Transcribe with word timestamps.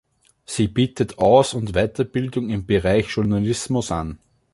Sie 0.47 0.67
bietet 0.67 1.19
Aus- 1.19 1.53
und 1.53 1.73
Weiterbildung 1.75 2.49
im 2.49 2.65
Bereich 2.65 3.05
Journalismus 3.09 3.91
an. 3.91 4.17